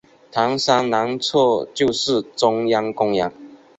[0.31, 3.31] 糖山南侧就是中央公园。